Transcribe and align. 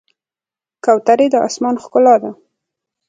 کوترې 0.83 1.27
د 1.31 1.35
آسمان 1.47 1.75
ښکلا 1.83 2.15
ده. 2.23 2.31